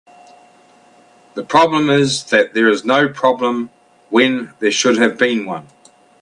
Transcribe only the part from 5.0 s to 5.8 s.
been one.